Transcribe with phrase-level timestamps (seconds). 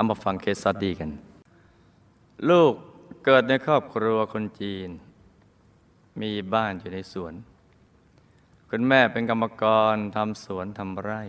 [0.00, 1.10] เอามาฟังเคสสตดีกัน
[2.50, 2.72] ลูก
[3.24, 4.88] เกิดในครอบครัวคนจีน
[6.20, 7.34] มีบ้านอยู่ในสวน
[8.70, 11.22] คุณแม่เป็นกรรมกรทำสวนทำไร่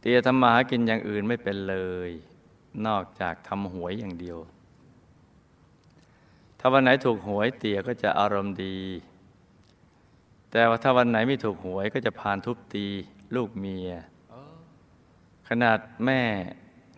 [0.00, 1.76] เตียทำมาหากินอย่างอื่นไม่เป็นเล
[2.08, 2.10] ย
[2.86, 4.38] นอกจากทำหวยอย่างเดียว
[6.58, 8.78] ถ้าวันไหนถูกหวยเตียก็จะอารมณ์ดี
[10.50, 12.86] แต่ว่าถ้าวันไหนไม่ถูกหวยก็จะพานทุบตี
[13.34, 13.90] ลูกเมีย
[15.48, 16.22] ขนาดแม่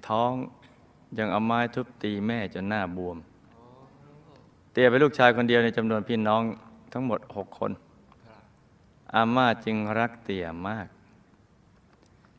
[0.09, 0.33] ท้อง
[1.19, 3.16] ยังเอาไม้ทุบตีแม่จนหน้าบวม
[4.73, 6.42] เตียเป็นลูกชายคนเดียวในจำนวนพี่น้อง
[6.92, 7.73] ทั้งหมดหกคน
[9.15, 10.87] อาม่าจึงรักเตียมาก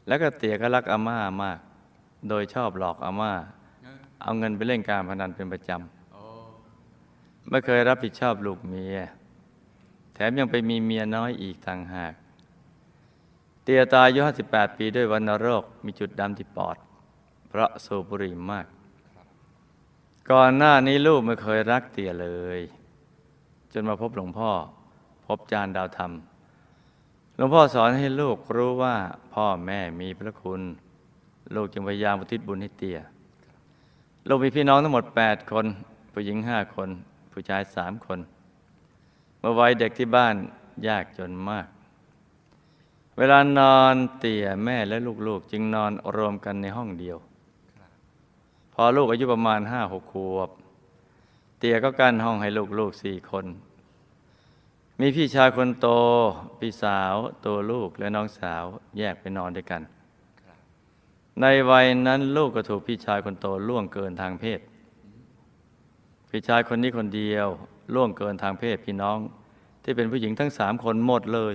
[0.08, 1.59] แล้วก็เตียก็รักอาม่ามาก
[2.30, 3.33] โดยชอบหลอกอาม่า
[4.22, 8.98] เอาเงินไปเล่นการพนันเป็นประจำไม่เคยรับผิดชอบลูกเมีย
[10.14, 12.14] แถมยังไปมีเมียน้อยอีกต่างหาก
[13.64, 16.77] เตียตายอายุ 58 ปีด้วยวัณโรค มีจุดดำที่ปอด
[17.55, 18.65] เพราะสูบบุหรี่มาก
[20.31, 22.59] ก่อนหน้านี้ลูกไม่เคยรักเตี่ยเลย
[23.73, 24.51] จนมาพบหลวงพ่อ
[25.25, 26.11] พบจานดาวธรรม
[27.35, 28.95] หลวงพ่อสอนให้ลูกรู้ว่า
[29.33, 30.61] พ่อแม่มีพระคุณ
[31.55, 32.97] ลูกจึงพยายามอุทิศบุญให้เตี่ย
[34.27, 35.65] ลูกมีพี่น้องทั้งหมด 8 คน
[36.13, 36.89] ผู้หญิงห้าคน
[37.31, 38.19] ผู้ชายสามคน
[39.39, 40.35] เมื่อวัยเด็กที่บ้าน
[40.87, 41.67] ยากจนมาก
[43.17, 47.19] เวลานอนเตี่ยแม่และลูกๆ จึงนอนรวมกันในห้องเดียว
[48.73, 50.49] พอลูกอายุประมาณห้าหกขวบ
[51.57, 52.49] เตี่ยก็กั้นห้องให้
[52.80, 53.45] ลูกๆสี่คน
[54.99, 55.88] มีพี่ชายคนโต
[56.59, 57.15] พี่สาว
[57.45, 58.63] ตัวลูกและน้องสาว
[58.97, 59.81] แยกไปนอนด้วยกัน
[61.41, 64.59] ในวัยนั้นลูกก็ถูกพี่ชายคนโตล่วงเกินทางเพศ
[66.30, 67.48] พี่ชายคนนี้คนเดียว
[67.93, 69.17] ล่วงเกินทางเพศพี่น้อง
[69.83, 71.53] ที่เป็นผู้หญิงทั้งสามคนหมดเลย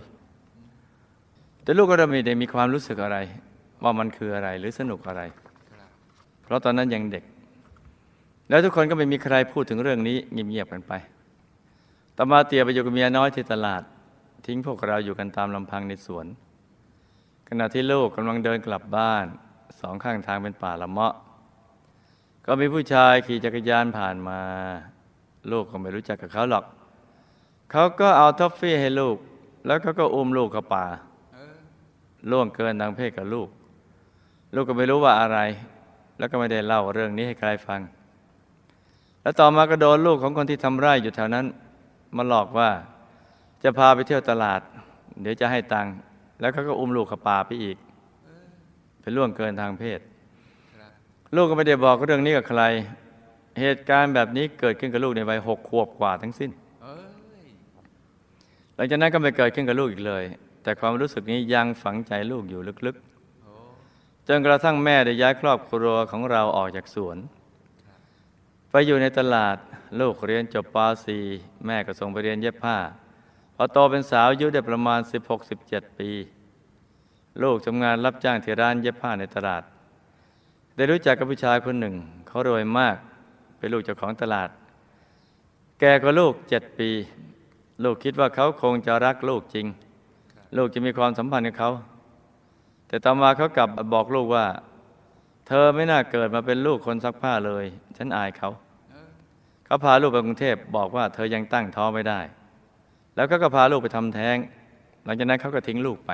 [1.62, 3.18] แต่ลูกก็ไม่ได้มีความรู้สึกอะไร
[3.82, 5.22] ว่ามันคืออะไรหรือสนุกอะไร
[6.48, 7.24] เพราะตอนนั้นยังเด็ก
[8.48, 10.92] แล้วทุกคนก็ไม่มีใครพูดถึงเรื่องนี้เงียบๆกันไป
[12.16, 13.82] ต่อมาเตียไปอยู่กับเมียน้อยที่ตลาด
[14.46, 16.26] ทิ้งพวกเราอยู่กันตามลำพังในสวน
[17.48, 19.26] ขณะที่ลูกกำลังเดินกลับบ้าน
[19.80, 21.14] สองข้างทางเป็นป่าละเมาะ
[22.46, 24.40] ก็มีผู้ชายขี่จักรยานผ่านมา
[25.50, 26.64] ลูกก็ไม่รู้จักกับเขาหรอก
[27.70, 29.16] เขาก็เอาท็อฟฟี่ให้ลูก
[29.66, 30.86] แล้วเขาก็อุ้มลูกเข้าป่า
[32.30, 33.48] ล่วงเกินทางเพศกับลูก
[34.54, 35.38] ลูกก็ไม่รู้ว่าอะไร
[36.18, 37.80] แล้วก็ไม่ได้เล่าเรื่องนี้ให้ใครฟัง
[39.22, 41.46] แล้วต่อมาก็โดนลูกของคนที่ทำไร่อยู่แถวนั้น
[42.16, 42.70] มาหลอกว่า
[43.62, 44.60] จะพาไปเที่ยวตลาด
[45.22, 45.94] เดี๋ยวจะให้ตังค์
[46.40, 47.76] แล้วเขาก็อุ้มลูกข้าป่าไปอีก
[49.00, 50.00] เป็นล่วงเกินทางเพศ
[51.36, 52.62] ลูกก็ไม่ได้บอกเรื่องนี้กับใคร
[53.60, 56.50] เหตุการณ์แบบนี้เกิดขึ้นกับลูกในวัยหกขวบกว่าทั้งสิ้น
[58.74, 60.24] หลังจากนั้นก็ไม่เกิดขึ้นกับลูกอีกเลย
[60.62, 62.96] แต่ความรู้สึกนี้ยังฝังใจลูกอยู่ลึก
[64.30, 67.16] จนกระทั่งแม่ได้ย้ายครอบครัวของเราออกจากสวน
[68.70, 69.56] ไปอยู่ในตลาด
[70.00, 70.76] ลูกเรียนจบป
[71.20, 72.78] .4 แม่ก็ส่งไปเรียนเย็บผ้า
[73.56, 75.00] พอโตเป็นสาวอายุได้ประมาณ
[75.48, 76.10] 16-17 ปี
[77.42, 79.62] ลูกทำงานรับจ้างที่ร้านเย็บผ้าในตลาด
[80.76, 81.94] ได้รู้จักกับผู้ชายคนหนึ่ง
[82.26, 82.96] เขารวยมาก
[83.58, 84.48] เป็นลูกเจ้าของตลาด
[85.80, 86.90] แกก็ลูกเจ็ดปี
[87.84, 89.66] ลูกคิดว่าเขาคงจะรักลูกจริง
[90.56, 91.70] ลูกจะมีความสัมพันธ์กับเขา
[92.88, 94.46] แต่ต่อมาเขากลับบอกลูกว่า
[95.46, 97.64] เธอไม่น่าเกิดมาเป็นลูกคนซักผ้าเลย
[97.96, 98.50] ฉันอายเขา
[99.66, 102.20] เขาพาลูกไปกรุงเทพบอกว่าเธอยังตั้งท้องไม่ได้
[103.16, 104.36] แล้วก็ก็พาลูกไปทำแท้ง
[105.04, 106.12] หลังจากนั้นเขาก็ทิ้งลูกไป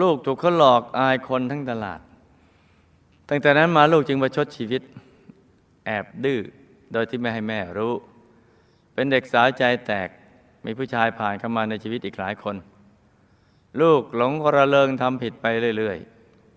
[0.00, 2.00] ลูกถูกเขาหลอกอายคนทั้งตลาด
[3.28, 4.82] ตั้งแต่นั้นมาลูกจึงประชดชีวิต
[5.86, 6.40] แอบดื้อ
[6.92, 7.94] โดยที่ไม่ให้แม่รู้
[8.94, 10.08] เป็นเด็กสาวใจแตก
[10.64, 12.56] มีผู้ชายผ่านเข้ามาในชีวิตอีกหลายคน
[13.80, 15.46] ลูกหลงระเริงทำผิดไป
[15.78, 15.98] เรื่อย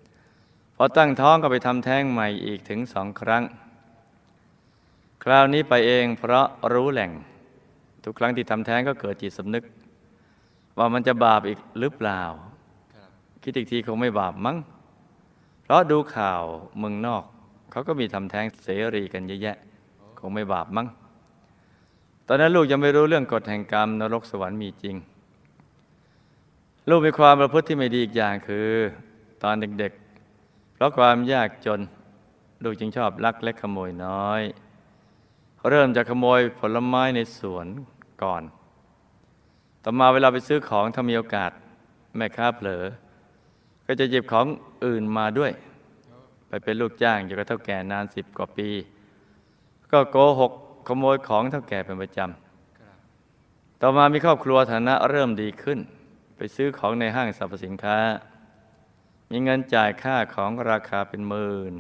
[0.10, 3.44] ๆ พอตั้งท้องก็ไปทำแท้งใหม่อีกถึงสองครั้ง
[5.24, 7.12] คราวนี้ไปเองเพราะรู้แหล่ง
[8.04, 9.64] ทุกครั้งที่ทำแท้งก็เกิดจิตสำนึก
[10.78, 12.24] ว่ามันจะบาปอีกหรือเปล่า
[13.44, 14.58] คิดอีกทีคงไม่บาปมั้ง
[15.64, 16.44] เพราะดูข่าว
[16.78, 17.24] เมืองนอก
[17.72, 19.58] เขาก็มีทำแท้งเสรีกันเยอะแยะ
[20.20, 20.88] คงไม่บาปมั้ง
[22.28, 24.96] ตอนนั้นลูกยังไม่รู้เรื่องกฎแห่งกรรมนรกสวรรค์มีจริง
[26.90, 28.72] ลูกมีความประพฤติที่ไม่ดีอีกอย่างคือ
[29.44, 31.80] ตอนเด็กๆ เพราะความยากจน
[32.64, 34.42] ลูกจึงชอบลักเล็กขโมยน้อย
[35.70, 37.68] เริ่มจากขโมยผลไม้ในสวน
[38.24, 38.44] ก่อน
[39.84, 41.52] ต่อมาเวลาไปซื้อของถ้ามีโอกาส
[42.16, 42.84] แม่ค้าเผลอ
[43.88, 44.46] ก็จะหยิบของ
[44.86, 45.52] อื่นมาด้วย
[46.48, 48.70] ไปเป็นลูกจ้างอยู่กับเท่าแก่นานสิบกว่าปี
[49.92, 50.52] ก็โกหก
[50.88, 55.80] ขโมยของเท่าแก่เป็นประจำต่อมามีครอบครัวฐานะเริ่มดีขึ้น
[56.38, 57.98] ไปซื้อของในห้างสรรพสินค้า
[59.32, 61.74] มีเงินจ่ายค่าของราคาเป็นหมื่น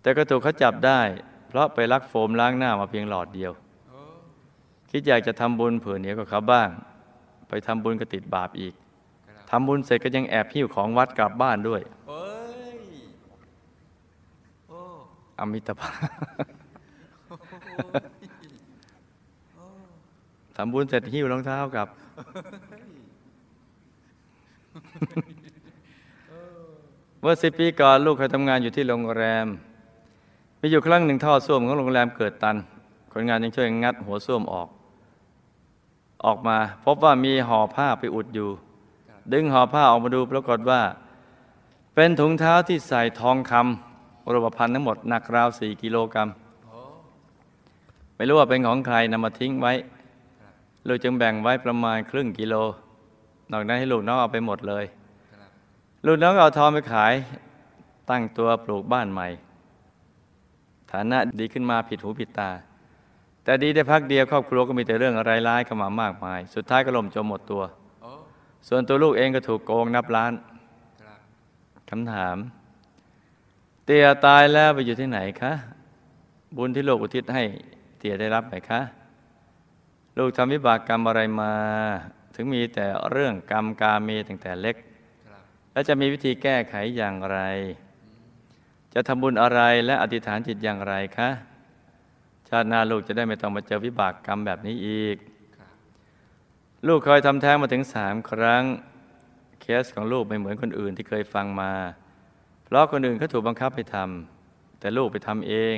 [0.00, 1.00] แต่ก็ถูกเขาจับได้
[1.48, 3.52] เพราะไปลักโฟมล้างหน้ามาเพียงหลอดเดียว
[4.90, 6.68] คิดอยากจะทำบุญเผื่อเหนียวกับเขาบ้าง
[7.48, 8.74] ไปทำบุญก็ติดบาปอีก
[9.50, 12.28] ทำบุญเสร็จก็ยังแอบหิ้วของวัดกลับบ้านด้วยเอ้
[12.76, 12.78] ย
[14.68, 14.80] โอ้
[15.38, 15.96] อมิตรภาพ
[20.56, 21.88] ทำบุญเสร็จหิ้วรองเท้ากลับ
[27.20, 29.46] เมื่อสิปีก่อนลูกเคยทำงานอยู่ที่โรงแรม
[30.60, 32.56] มีอยู่ครั้งหนึ่งท่อส้วมของโรงแรมเกิดตัน
[33.12, 34.68] คนงานยังช่วยงัดหัวส้วมออก
[36.24, 38.50] ออกมา พบว่ามีห่อผ้าไปอุดอยู่
[39.32, 40.80] ดึงห่อผ้าออกมาดูปรากฏว่า
[41.94, 46.28] เป็นถุงเท้าที่ใส่ทองคำรูปพรรณทั้งหมดหนักราวสี่กิโลกรัม
[48.16, 49.72] ไม่รู้ว่าเป็นของใครนำมาทิ้งไว้
[50.86, 52.54] ลูกจึงแบ่งไว้ประมาณครึ่งกิโล
[53.52, 54.84] นอกนั้นให้ลูกน้องเอาไปหมดเลย
[55.32, 55.50] ครับ
[56.06, 57.14] ลูกน้องก็เอาทองไปขาย
[58.10, 59.28] ตั้งตัวปลูกบ้านใหม่
[60.92, 62.50] ฐานะดีขึ้นมาผิดหูผิดตา
[63.44, 67.62] แต่ดีได้พักเดียวครอบครัวก็มีแต่เรื่องอะไรร้ายเข้ามามากมาย สุดท้ายก็ล่มจมหมดตัว
[68.02, 68.10] โอ้
[68.68, 70.32] ส่วนตัวลูกเองก็ถูกโกงนับล้าน
[71.02, 71.18] ครับ
[71.90, 72.36] คำถาม
[73.84, 75.52] เตียตายแล้วไปอยู่ที่ไหนคะ
[76.56, 77.42] บุญที่โลกอุทิศให้
[77.98, 78.80] เตียได้รับไหมคะ
[80.18, 81.52] ลูกทำวิบากกรรมอะไรมา
[82.36, 84.76] ถึงมีแต่เรื่องกรรมกาเมตั้งแต่เล็ก
[85.28, 85.42] ครับ
[85.72, 87.38] แล้วจะมีวิธีแก้ไขอย่างไร
[88.94, 91.30] จะทำบุญอะไรและอธิษฐานจิตอย่างไรคะ
[92.48, 95.16] ชาติหน้าลูกจะได้ไม่ต้องมาเจอวิบากกรรมแบบนี้อีก
[95.58, 95.74] ครับ
[96.86, 98.64] ลูกเคยทำแท้งมาถึงสามครั้ง
[99.60, 101.72] เคสของลูกไม่เหมือนคนอื่นที่เคยฟังมา
[102.64, 105.76] เพราะคนอื่นเขาถูกบังคับให้ทำแต่ลูกไปทำเอง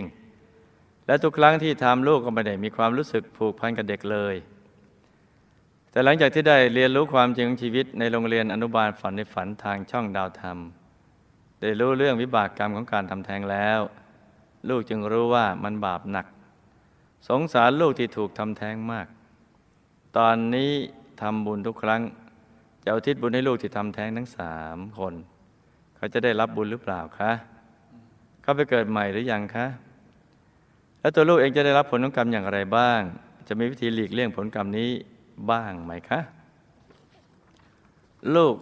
[1.07, 4.35] และทุกครั้งที่ทำลูกก็ไม่ได้มีความรู้สึกผูกพันกับเด็กเลย
[5.90, 10.58] แต่หลังจากที่ได้เรียนรู้ความจริงของชีวิตในโรงเรียนอนุบาลฝันในฝันทางช่องดาวธรรม
[11.61, 13.81] ได้รู้เรื่องวิบากกรรมของการทำแท้งแล้ว
[14.69, 16.26] ลูกจึงรู้ว่ามันบาปหนัก
[17.29, 19.06] สงสารลูกที่ถูกทำแท้งมาก
[20.17, 20.73] ตอนนี้
[21.20, 22.02] ทำบุญทุกครั้ง
[22.85, 25.14] จะอุทิศบุญให้ลูกที่ทำแท้งทั้งสามคน
[25.96, 27.32] เขาจะได้รับบุญหรือเปล่าคะ
[28.43, 29.67] เขาไปเกิดใหม่หรือยังคะ
[31.00, 33.00] แล้วตัวลูกเองจะได้รับผลของกรรมอย่างไรบ้าง
[33.49, 34.90] จะมีวิธีหลีกเลี่ยงผลกรรมนี้
[35.50, 36.20] บ้างไหมคะ
[38.37, 38.55] ลูก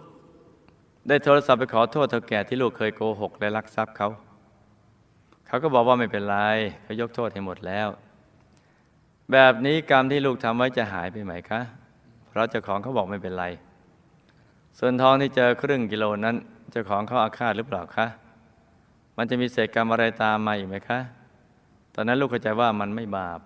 [1.07, 4.09] ได้โทรศัพท์ไปขอโทษเท่าแก่ที่ลูกเคยโกหกและลักทรัพย์เขา
[5.47, 6.37] เขาก็บอกว่าไม่เป็นไร
[6.83, 7.87] เขายกโทษให้หมดแล้ว
[9.31, 11.61] แบบนี้กรรมที่ลูกทำไว้จะหายไปไหมคะ
[12.29, 13.45] เพราะเจ้าของเขาบอกไม่เป็นไร
[14.79, 16.35] ส่วนทองที่เจอครึ่งกิโลนั้น
[16.71, 18.07] เจ้าของเขาอาฆาตหรือเปล่าคะ
[19.17, 20.99] มันจะมีเศษกรรมอะไรตามมาอีกไหมคะ
[21.95, 23.39] ตอนนั้นลูกเข้าใจว่ามันไม่บาป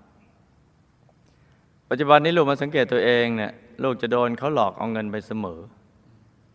[1.94, 3.52] ปัจจุบันนี้ลูกมาสังเกตตัวเองเนี่ย
[3.84, 5.60] ลูกจะโดนเขาหลอกเอาเงินไปเสมอ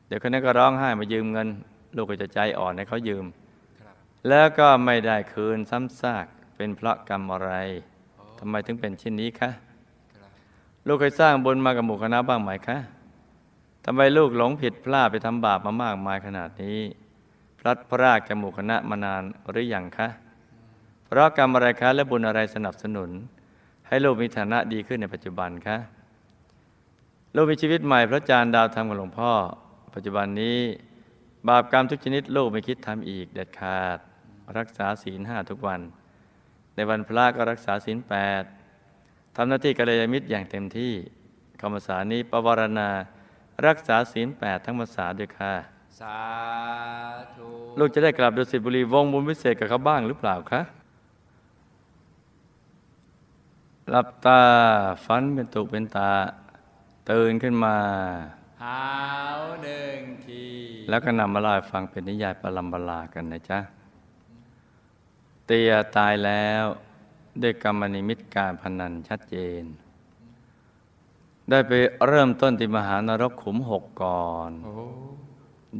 [0.06, 1.48] เดี๋ยวคนนั้นก็ร้องไห้มายืมเงิน
[1.96, 3.24] ลูกก็จะใจอ่อนให้เขายืม
[4.28, 7.52] แล้วก็ไม่ได้คืนซ้ำซากเป็นเพราะกรรมอะไร
[8.38, 9.50] ทำไมถึงเป็นเช่นนี้คะ
[10.86, 12.78] ลูกเคยสร้างบุญมากับหมู่คณะบ้างไหมคะ
[13.84, 16.78] ทำไมลูกหลงผิดพลาดไปทำบาปมามากมายขนาดนี้
[17.58, 20.08] พลัดพรากจากหมู่คณะมานานหรือยังคะ
[21.06, 23.12] เพราะกรรมอะไรคะและบุญอะไรสนับสนุน
[23.88, 25.76] ให้ลูกมีฐานะดีขึ้นในปัจจุบันคะ
[27.34, 29.32] ลูกมีชีวิตใหม่พระจานทร์ดาวธรรมกับหลวงพ่อ
[29.94, 30.58] ปัจจุบันนี้
[31.48, 33.98] บาปกรรมทุกชนิดลูกไม่คิดทำอีกเด็ดขาด
[34.58, 35.80] รักษาศีลห้าทุกวัน
[36.74, 38.42] ในวันพระก็รักษาศีลแปด
[39.36, 40.92] ทำหน้าที่กัลยาณมิตรอย่างเต็มที่
[41.60, 42.88] คำภาษานี้ปวารณา
[43.66, 45.54] รักษาศีลแปดทั้งภาษาด้วยค่ะ
[46.00, 46.18] สา
[47.34, 50.60] ธุลูกจะได้กลับดุสิตบุรีวงบุญพิเศษกับเขาบ้างหรือเปล่าคะ
[53.90, 54.42] หลับตา
[55.04, 56.10] ฝันเป็นตุเป็นตา
[57.10, 57.76] ตื่นขึ้นมา
[58.62, 58.82] หา
[59.38, 60.44] วหนึ่งที
[60.88, 63.60] แล้วก็นำมาเล่าให้ฟังเป็นนิยายปรัมปรากันนะจ๊ะ
[65.46, 66.64] เตียตายแล้ว
[67.42, 69.64] ด้วยกรรมนิมิตการพนันชัดเจน
[71.50, 71.72] ได้ไป
[72.06, 74.74] เริ่มต้นที่มหานรกขุมหกก่อนโอ้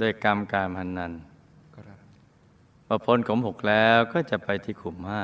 [0.00, 1.12] ด้วยกรรมการพนัน
[1.74, 1.98] ครับ
[2.86, 5.22] พอพ้นขุมหกแล้วก็จะไปที่ขุมห้า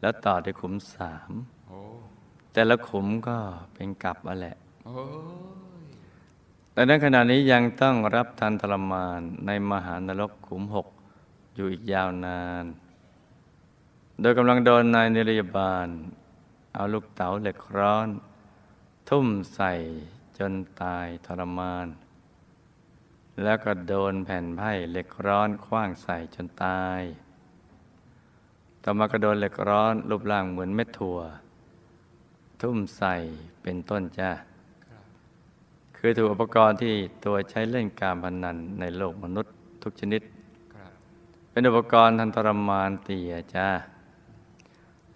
[0.00, 1.59] แล้วต่อที่ขุมสามโอ้
[2.52, 3.36] แต่ละขุมก็
[3.74, 5.02] เป็นกลับมาแหละโอ้
[5.82, 5.84] ย
[6.72, 10.88] แต่ในขณะนี้ยังต้องรับทันทรมานในมหานรกขุมหก
[11.54, 12.64] อยู่อีกยาวนาน
[14.20, 15.88] โดยกำลังโดนนายนิรยาบาล
[16.74, 18.08] เอาลูกเต๋าเหล็กร้อน
[19.08, 19.72] ทุ่มใส่
[20.38, 20.52] จน
[20.82, 21.86] ตายทรมาน
[23.42, 27.00] แล้วก็โดนแผ่นไผ่เหล็กร้อนคว้างใส่จนตาย
[28.82, 31.18] ต่อมาก็โดนเหล็กร้อนรูปร่างเหมือนเม็ดถั่ว
[32.62, 33.14] ทุ่มใส่
[33.62, 34.30] เป็นต้นจ้า
[34.86, 35.04] ครับ
[35.96, 39.52] คือถูกอุปกรณ์ที่ตัวใช้เล่นการพนันในโลกมนุษย์
[39.82, 40.22] ทุกชนิด
[40.74, 40.90] ครับ
[41.50, 43.68] เป็นอุปกรณ์ทันตรมานเตียจ้า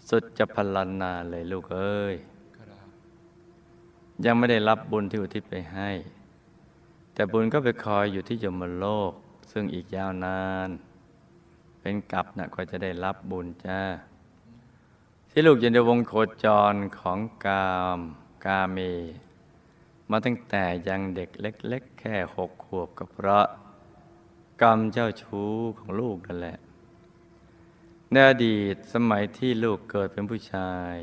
[0.08, 2.14] สุดจะพลันนาเลยลูกเอ้ย
[2.56, 2.86] ครับ
[4.24, 5.90] ยังไม่ได้รับบุญที่อุทิศไปให้
[7.14, 9.12] แต่บุญก็ไปคอยอยู่ที่ยมโลก
[9.52, 10.68] ซึ่งอีกยาวนาน
[11.80, 13.80] เป็นกลับนะก็จะได้รับบุญจ้า
[15.36, 16.12] ที่ลูกอยู่ในวงโค
[16.44, 18.00] จรของกาม
[18.44, 18.78] กาเม
[20.10, 23.46] มาตั้งแต่ยังเด็กเล็ก ๆ แค่หกขวบก็เพราะ
[24.62, 26.58] กรรมเจ้าชู้ของลูกนั่นแหละ
[28.10, 30.94] ในอดีตสมัยที่ลูกเกิดเป็นผู้ชาย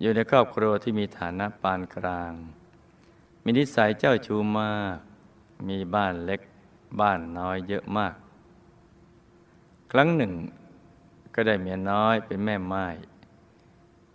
[0.00, 2.32] อยู่ในครอบครัวที่มีฐานะปานกลาง
[3.44, 4.98] มีนิสัยเจ้าชู้มาก
[5.68, 6.40] มีบ้านเล็ก
[7.00, 8.14] บ้านน้อยเยอะมาก
[9.92, 10.34] ครั้งหนึ่ง
[11.34, 12.86] ก็ได้เมียน้อยเป็นแม่ไม้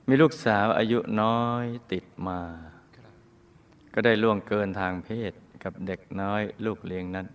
[0.08, 2.40] มีลูกสาวอายุน้อยติดมา
[3.94, 7.28] ก็ได้ล่วงเกินทางเพศกับเด็กน้อยลูกเลี้ยงนั้น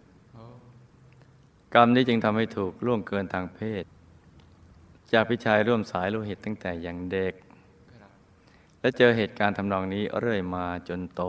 [1.75, 3.85] กรรมนี้จึงทำให้ถูกล่วงเกินทางเพศ
[5.13, 7.35] จากพี่ชายร่วมสายโลหิตตั้งแต่ยังเด็ก
[8.81, 11.23] และเจอเหตุการณ์ทำนองนี้เรื่อยมาจนโต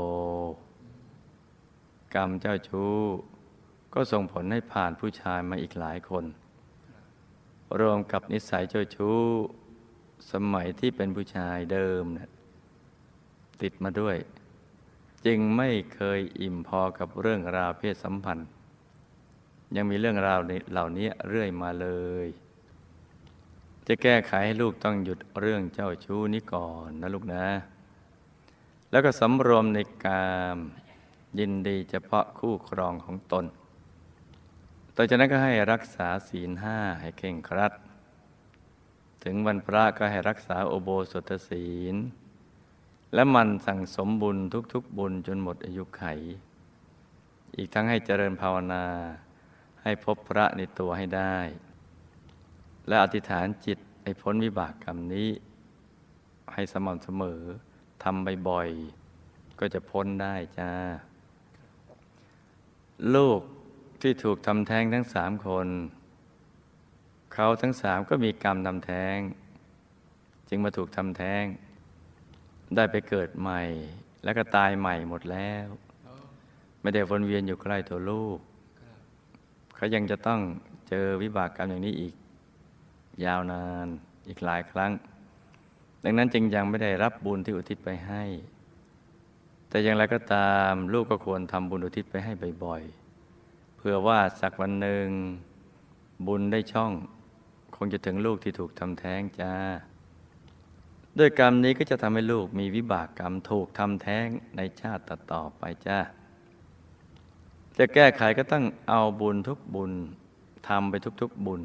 [2.16, 2.96] กรรมเจ้าชู้
[3.94, 6.26] ก็ส่งผลให้ผ่านผู้ชายมาอีกหลายคน
[7.80, 9.20] รวมกับนิสัยเจ้าชู้
[10.32, 12.32] สมัยที่เป็นผู้ชายเดิมนะ
[13.62, 14.18] ติดมาด้วย
[15.26, 18.50] จึงไม่เคยอิ่มพอกับเรื่องราวเพศสัมพันธ์
[19.76, 20.40] ยังมีเรื่องราว
[20.72, 21.88] เหล่านี้เรื่อยมาเล
[22.26, 22.28] ย
[23.88, 27.46] จะแก้ไขให้ลูกต้องหยุดเรื่องเจ้าชู้นี้ก่อนนะลูกนะ
[28.92, 30.58] แล้วก็สำรวมในกาม
[31.40, 33.46] ยินดีเฉพาะคู่ครองของตน
[35.02, 37.74] ต่อจากนั้นก็ให้รักษาศีลห้าให้เข่งครัด
[39.24, 41.96] ถึงวันพระก็ให้รักษาโอโบสถศีล
[43.14, 44.38] และมันสั่งสมบุญ
[44.74, 46.04] ทุกๆบุญจนหมดอายุไข
[47.56, 48.86] อีกทั้งให้เจริญภาวนา
[49.84, 51.38] ให้พบพระในตัวให้ได้
[52.88, 55.30] และอธิษฐานจิตให้พ้นวิบากกรรมนี้
[56.54, 57.42] ให้สม่ำเสมอ
[58.04, 60.72] ทำบ่อยๆก็จะพ้นได้จ้า
[63.16, 63.42] ลูก
[64.02, 65.68] ที่ถูกทำแท้งทั้งสามคน
[67.34, 69.18] เขาทั้งสามก็มีกรรมทำแท้ง
[70.50, 71.44] จึงมาถูกทำแท้ง
[72.76, 73.62] ได้ไปเกิดใหม่
[74.24, 75.68] แล้วก็ตายใหม่หมดแล้ว
[76.82, 78.38] ไม่ได้วนเวียนอยู่ใกล้ตัวลูก
[79.76, 80.40] เขายังจะต้อง
[80.90, 82.14] เจอวิบากกรรมอย่างนี้อีก
[83.26, 83.88] ยาวนาน
[84.28, 84.92] อีกหลายครั้ง
[86.04, 88.24] ดังนั้นจึงยังไม่ได้รับบุญที่อุทิศไปให้
[89.70, 92.32] แต่อย่างไรก็ตามลูกก็ควรทำบุญอุทิศไปให้
[92.64, 92.99] บ่อยๆ
[93.82, 95.08] เพื่อว่าสักวันหนึ่ง
[96.28, 96.92] บุญได้ช่อง
[97.76, 99.54] คงจะถึงลูกที่ถูกทำแท้งจ้า
[101.20, 106.00] ด้วยกรรมนี้ก็จะทำให้ลูกมีวิบากกรรมถูกทำแท้งในชาติต่อๆไปจ้า
[107.78, 109.92] จะแก้ไขก็ต้องเอาบุญทุกบุญ
[110.68, 111.62] ทำไปทุกๆบุญ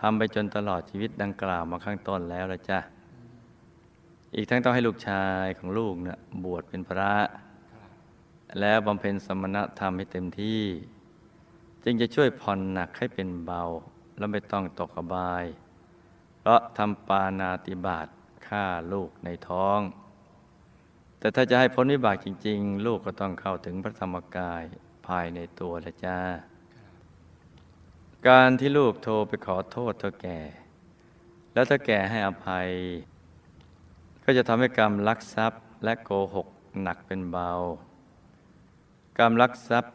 [0.00, 2.78] ทำไปจนตลอดชีวิตดังกล่าวมาข้างต้นแล้วละจ้ะ
[4.34, 7.14] อีกทั้งต้องให้ลูกชายของลูกเนะ่ยบวชเป็นพระ
[8.60, 10.60] แล้วบำเพ็ญสมณธรรมให้เต็มที่
[11.84, 13.62] จึงจะช่วยผ่อนหนักให้เป็นเบา
[14.18, 15.44] และไม่ต้องตกอบาย
[16.40, 18.06] เพราะทำปานาติบาต
[18.46, 19.80] ฆ่าลูกในท้อง
[21.18, 24.62] แต่ถ้าจะให้พ้นวิบากจริง ๆ ลูกก็ต้องเข้าถึงพระธรรมกาย
[25.06, 26.18] ภายในตัวละจ้า
[28.28, 30.38] การที่ลูกโทรไปขอโทษเท่าแก่
[31.52, 32.68] แล้วถ้าแก่ให้อภัย
[34.24, 36.46] ก็จะทำให้กรรมลักทรัพย์และโกหก
[36.82, 37.50] หนักเป็นเบา
[39.18, 39.94] กรรมลักทรัพย์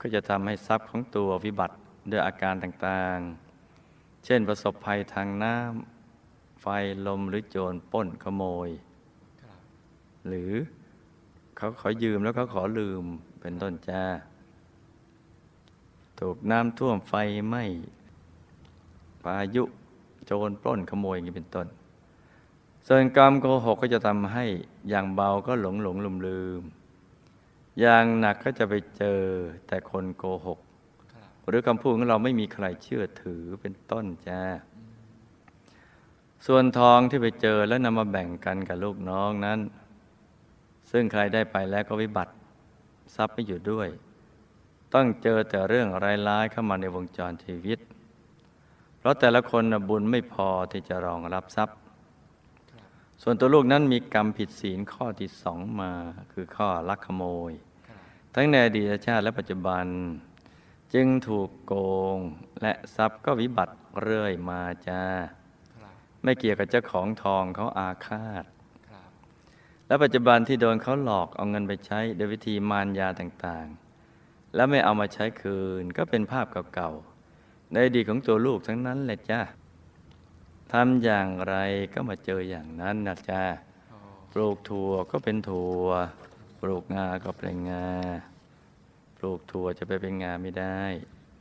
[0.00, 1.74] ก็จะทำให้ทรัพย์ของตัววิบัติ
[2.10, 6.66] ด้วยอาการต่างๆ เช่นประสบภัยทางน้ำไฟ
[7.06, 8.68] ลมหรือโจรปล้นขโมย
[9.42, 9.58] ครับ
[10.28, 10.52] หรือ
[11.56, 13.04] เขาขอยืมแล้วเขาขอลืม
[13.40, 14.02] เป็นต้นจ้า
[16.20, 17.14] ถูกน้ำท่วมไฟ
[17.48, 17.64] ไหม้
[19.22, 19.62] พายุ
[20.26, 21.66] โจรปล้นขโมยอย่างนี้เป็นต้น
[22.86, 24.44] ส่วนกรรมโกหกก็จะทำให้
[24.88, 26.62] อย่างเบาก็หลงหลงลืมลืม
[27.80, 29.20] อย่างหนักก็จะไปเจอ
[29.66, 30.58] แต่คนโกหก
[31.12, 34.42] ครับหรือคำพูดของเราไม่มีใครเชื่อถือเป็นต้นจ้า
[36.46, 39.58] ส่วนทองที่ไปเจอแล้วนำมาแบ่งกันกับลูกน้องนั้น
[40.90, 42.32] ซึ่งใครได้ไปแล้วก็วิบัติ
[43.16, 43.88] ทรัพย์ไม่อยู่ด้วย
[44.94, 45.88] ต้องเจอแต่เรื่อง
[46.28, 47.78] ร้ายๆเข้ามาในวงจรชีวิต
[48.98, 51.76] เพราะแต่ละคนน่ะบุญไม่พอที่จะรองรับทรัพย์
[52.70, 52.82] ครับ
[53.22, 55.92] ส่วนตัวลูกนั้นมีกรรมผิดศีลข้อที่สองมา
[56.32, 57.67] คือข้อลักขโมยครับ
[58.34, 59.84] ทั้งในอดีตชาติและปัจจุบัน
[60.94, 61.74] จึงถูกโก
[62.16, 62.18] ง
[62.62, 65.02] และทรัพย์ก็วิบัติเรื่อยมาจ้า
[65.74, 65.92] ครับ
[66.22, 68.44] ไม่เกี่ยวกับเจ้าของทองเขาอาฆาต
[68.90, 69.10] ครับ
[69.86, 79.40] และปัจจุบันที่โดนเขาหลอกเอาเงินไปใช้โดยวิธีมารยาต่างๆ แล้วไม่เอามาใช้คืนก็เป็นภาพเก่าๆ ในอดีตของตัวลูกทั้งนั้นแหละจ้า
[80.72, 81.54] ทำอย่างไร
[81.92, 83.42] ก็มาเจออย่างนั้นนะจ้า
[83.90, 83.98] โอ้
[84.32, 85.84] ปลูกถั่วก็เป็นถั่ว
[86.60, 87.88] ปลูกงาก็เป็นงา
[89.16, 90.80] ปลูกถั่วจะไปเป็นงาไม่ได้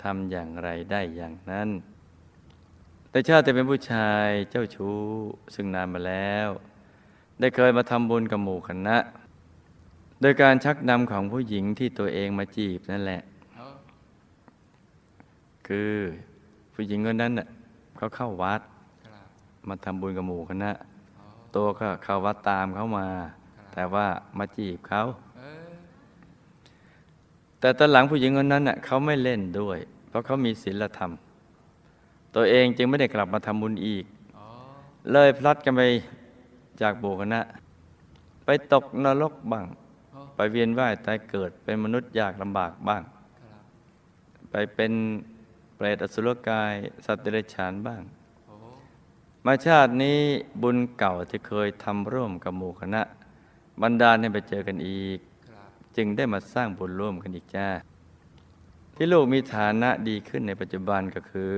[0.04, 1.70] ทำอย่างไรได้อย่างนั้น
[3.10, 5.00] แต่ชาติเป็นผู้ชายเจ้าชู้
[5.56, 6.50] ซึ่งนานมาแล้ว
[7.40, 8.98] ได้เคยมาทำบุญกับหมู่คณะ
[10.22, 13.22] โดยการชักนำของผู้หญิงที่ตัวเองมาจีบนั่นแหละ
[15.68, 15.94] คือ
[16.74, 17.48] ผู้หญิงคนนั้นน่ะ
[17.98, 18.62] เขาเข้าวัด
[19.68, 20.72] มาทำบุญกับหมู่คณะ
[21.56, 23.08] ตัวก็เข้าวัดตามเขามา
[23.80, 24.08] แต่ว่า
[24.38, 25.02] มาจีบเขา
[25.38, 25.70] เออ
[27.60, 31.12] แต่ตอนหลังผู้หญิงคนนั้นน่ะเขาไม่เล่นด้วย เพราะเขามีศีลธรรม
[32.36, 34.06] ตัวเองจึงไม่ได้กลับมาทำบุญอีก
[34.36, 34.44] โอ้
[35.12, 35.82] เลยพลัดกันไป
[36.82, 37.42] จากโบคณะ
[38.46, 39.66] ไปตกนรกบ้าง
[40.12, 43.04] โอ้ไปเวียนว่ายตายเกิดเป็นมนุษย์ยากลำบากบ้าง
[43.40, 43.62] ครับ
[44.52, 44.92] ไปเป็น
[45.76, 46.74] เปรตอสุรกาย
[47.06, 48.02] สัตว์เดรัจฉานบ้าง
[48.48, 48.56] โอ้
[49.46, 50.20] มาชาตินี้
[50.62, 53.04] บุญเก่าที่เคยทำร่วมกับหมู่คณะ
[53.82, 55.20] บันดาลให้ไปเจอกันอีก
[55.50, 57.70] ครับจึงได้มาสร้างบุญร่วมกันอีกจ้า
[58.96, 61.58] ที่ลูกมีฐานะดีขึ้นในปัจจุบันก็คือ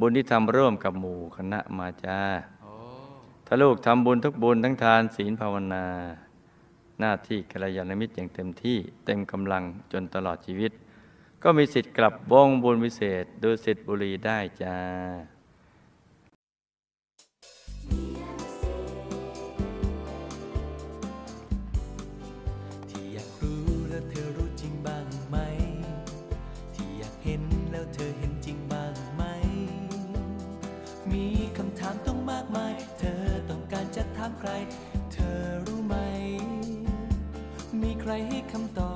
[0.00, 2.20] บุญที่ทำร่วมกับหมู่คณะมาจ้า
[2.62, 2.72] โอ้
[3.46, 5.86] ถ้าลูกทำบุญทุกบุญทั้งทานศีลภาวนา
[7.00, 9.62] หน้าที่กัลยาณมิตรอย่างเต็มที่เต็มกำลัง
[9.92, 10.72] จนตลอดชีวิต
[11.42, 14.76] ก็มีสิทธิ์กลับวงบุญวิเศษดูสิทธิบุรีได้จ้า
[34.48, 34.58] ใคร
[35.12, 35.94] เธอรู้ไหม
[37.82, 38.92] มีใครให้คำตอ